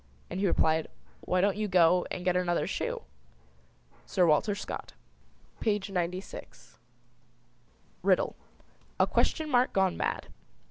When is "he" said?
0.39-0.47